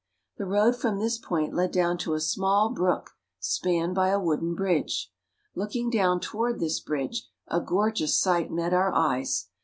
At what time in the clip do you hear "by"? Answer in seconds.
3.93-4.07